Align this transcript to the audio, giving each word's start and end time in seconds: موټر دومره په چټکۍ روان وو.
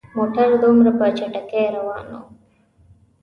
موټر 0.17 0.49
دومره 0.63 0.91
په 0.99 1.05
چټکۍ 1.17 1.65
روان 1.75 2.05
وو. 2.11 2.21